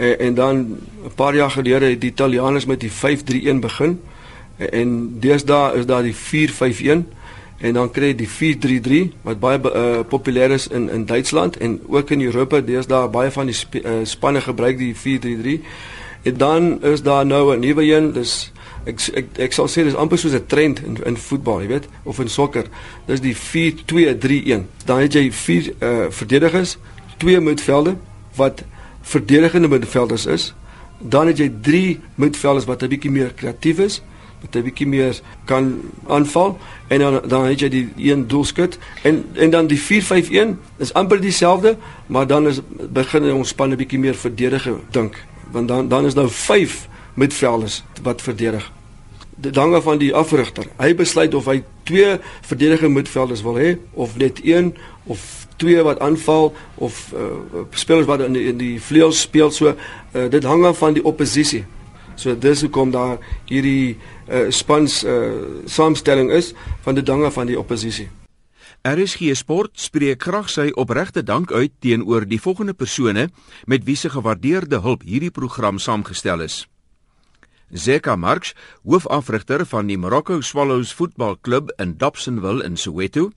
en, 0.00 0.18
en 0.18 0.34
dan 0.34 0.56
'n 1.04 1.14
paar 1.14 1.34
jaar 1.34 1.50
gelede 1.50 1.84
het 1.84 2.00
die 2.00 2.10
Italianers 2.10 2.64
met 2.64 2.80
die 2.80 2.90
5-3-1 2.92 3.58
begin. 3.60 4.00
En, 4.56 4.70
en 4.72 5.16
deesdae 5.20 5.76
is 5.76 5.86
daar 5.86 6.02
die 6.02 6.14
4-5-1 6.14 7.18
en 7.60 7.72
dan 7.72 7.90
kry 7.90 8.06
jy 8.06 8.14
die 8.16 8.28
4-3-3 8.80 9.12
wat 9.22 9.40
baie 9.40 9.60
uh, 9.60 10.00
populêr 10.08 10.50
is 10.50 10.68
in 10.68 10.90
in 10.90 11.04
Duitsland 11.06 11.56
en 11.56 11.80
ook 11.86 12.10
in 12.10 12.22
Europa. 12.22 12.60
Deesdae 12.60 13.08
baie 13.08 13.30
van 13.30 13.46
die 13.46 13.54
sp 13.56 13.74
uh, 13.84 14.00
spanne 14.02 14.40
gebruik 14.40 14.78
die 14.78 14.94
4-3-3 14.96 15.60
en 16.22 16.36
dan 16.36 16.82
is 16.82 17.02
daar 17.02 17.26
nou 17.26 17.56
'n 17.56 17.60
nuwe 17.60 17.84
een. 17.84 18.12
Dis 18.12 18.52
ek 18.84 19.00
ek 19.14 19.26
ek 19.38 19.52
sal 19.52 19.68
sê 19.68 19.84
dis 19.84 19.94
amper 19.94 20.18
soos 20.18 20.32
'n 20.32 20.46
trend 20.46 20.82
in 20.84 20.96
in 21.04 21.16
voetbal 21.16 21.60
jy 21.60 21.66
weet 21.66 21.88
of 22.02 22.18
in 22.18 22.28
sokker. 22.28 22.64
Dis 23.06 23.20
die 23.20 23.36
4-2-3-1 23.36 24.64
dan 24.84 24.98
het 24.98 25.12
jy 25.12 25.32
vier 25.32 25.72
uh, 25.80 26.06
verdedigers 26.08 26.78
twee 27.16 27.40
midvelde 27.40 27.96
wat 28.36 28.64
verdedigende 29.10 29.68
middelvelders 29.68 30.26
is, 30.26 30.52
dan 30.98 31.26
het 31.26 31.40
jy 31.40 31.48
drie 31.62 32.00
middelvelders 32.14 32.68
wat 32.68 32.82
'n 32.82 32.88
bietjie 32.88 33.10
meer 33.10 33.32
kreatief 33.34 33.78
is, 33.78 34.02
wat 34.40 34.54
'n 34.56 34.62
bietjie 34.62 34.86
meer 34.86 35.20
kan 35.44 35.80
aanval 36.06 36.58
en 36.88 36.98
dan 36.98 37.20
dan 37.28 37.44
het 37.44 37.60
jy 37.60 37.68
die 37.68 37.88
een 37.96 38.26
doelskut 38.26 38.78
en 39.02 39.24
en 39.34 39.50
dan 39.50 39.66
die 39.66 39.80
4-5-1 39.80 40.58
is 40.76 40.92
amper 40.92 41.20
dieselfde, 41.20 41.76
maar 42.06 42.26
dan 42.26 42.46
is 42.46 42.60
begin 42.90 43.32
ons 43.32 43.48
span 43.48 43.70
'n 43.70 43.76
bietjie 43.76 43.98
meer 43.98 44.14
verdediger 44.14 44.76
dink, 44.90 45.24
want 45.50 45.68
dan 45.68 45.88
dan 45.88 46.06
is 46.06 46.14
nou 46.14 46.28
vyf 46.28 46.88
middelvelders 47.14 47.84
wat 48.02 48.22
verdedig. 48.22 48.72
Dit 49.36 49.56
hang 49.56 49.74
af 49.74 49.82
van 49.82 49.98
die 49.98 50.14
afrigter. 50.14 50.66
Hy 50.76 50.94
besluit 50.94 51.34
of 51.34 51.44
hy 51.44 51.62
twee 51.82 52.16
verdedigende 52.40 52.94
middelvelders 52.94 53.42
wil 53.42 53.56
hê 53.56 53.76
of 53.92 54.16
net 54.16 54.40
een 54.44 54.76
of 55.04 55.39
twee 55.60 55.82
wat 55.84 56.00
aanval 56.00 56.54
of 56.80 57.12
uh, 57.12 57.64
spelers 57.76 58.08
wat 58.08 58.24
in 58.24 58.36
die, 58.36 58.46
in 58.52 58.60
die 58.60 58.76
vleuels 58.80 59.20
speel 59.26 59.52
so 59.52 59.74
uh, 59.74 60.24
dit 60.32 60.44
hang 60.44 60.64
af 60.64 60.80
van 60.80 60.96
die 60.96 61.04
oppositie. 61.04 61.64
So 62.20 62.36
dis 62.36 62.64
hoekom 62.64 62.92
daar 62.92 63.20
hierdie 63.48 63.96
uh, 63.96 64.48
spans 64.52 65.02
uh, 65.04 65.32
saamstelling 65.64 66.32
is 66.32 66.52
van 66.84 66.96
die 66.96 67.04
dange 67.04 67.30
van 67.32 67.48
die 67.48 67.58
oppositie. 67.60 68.08
RSG 68.80 69.34
Sport 69.36 69.76
spreek 69.76 70.24
graag 70.24 70.48
sy 70.48 70.70
opregte 70.80 71.20
dank 71.20 71.52
uit 71.52 71.72
teenoor 71.84 72.24
die 72.24 72.40
volgende 72.40 72.72
persone 72.72 73.28
met 73.68 73.84
wie 73.84 73.96
se 73.96 74.08
gewaardeerde 74.08 74.80
hulp 74.80 75.04
hierdie 75.04 75.32
program 75.32 75.78
saamgestel 75.78 76.40
is. 76.40 76.62
Zeka 77.70 78.16
Marx, 78.16 78.54
hoofafrigter 78.82 79.66
van 79.66 79.86
die 79.86 79.98
Morocco 80.00 80.40
Swallows 80.40 80.94
voetbalklub 80.96 81.70
in 81.78 81.98
Dobsonville 82.00 82.64
in 82.64 82.76
Soweto. 82.76 83.30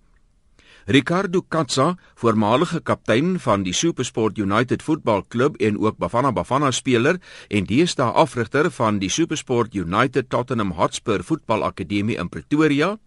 Ricardo 0.86 1.42
Katsa, 1.42 1.96
voormalige 2.20 2.82
kaptein 2.84 3.38
van 3.40 3.62
die 3.64 3.74
SuperSport 3.74 4.38
United 4.38 4.82
voetbalklub 4.84 5.56
en 5.64 5.78
ook 5.80 5.98
Bafana 5.98 6.32
Bafana 6.36 6.72
speler 6.72 7.20
en 7.48 7.64
deesdae 7.70 8.12
afrigter 8.12 8.68
van 8.72 9.00
die 9.00 9.10
SuperSport 9.10 9.76
United 9.76 10.30
Tottenham 10.30 10.74
Hotspur 10.76 11.24
voetbalakademie 11.24 12.18
in 12.20 12.30
Pretoria, 12.30 12.98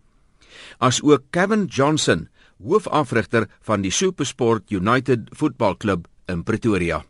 as 0.78 1.02
ook 1.02 1.28
Kevin 1.30 1.66
Johnson, 1.66 2.28
hoofafrigter 2.64 3.49
van 3.61 3.85
die 3.85 3.92
SuperSport 3.92 4.73
United 4.73 5.28
voetbalklub 5.37 6.09
in 6.33 6.42
Pretoria. 6.45 7.04